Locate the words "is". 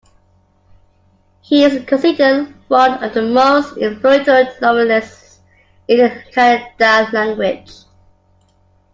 1.63-1.85